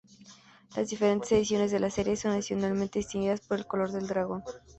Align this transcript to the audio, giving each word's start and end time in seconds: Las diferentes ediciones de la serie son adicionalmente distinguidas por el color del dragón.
Las 0.75 0.89
diferentes 0.89 1.31
ediciones 1.31 1.69
de 1.69 1.79
la 1.79 1.91
serie 1.91 2.15
son 2.15 2.31
adicionalmente 2.31 2.97
distinguidas 2.97 3.41
por 3.41 3.59
el 3.59 3.67
color 3.67 3.91
del 3.91 4.07
dragón. 4.07 4.43